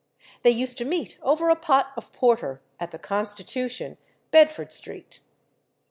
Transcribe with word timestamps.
They 0.41 0.49
used 0.49 0.79
to 0.79 0.83
meet 0.85 1.19
over 1.21 1.49
a 1.51 1.55
pot 1.55 1.91
of 1.95 2.11
porter 2.11 2.63
at 2.79 2.89
the 2.89 2.97
Constitution, 2.97 3.99
Bedford 4.31 4.71
Street. 4.71 5.19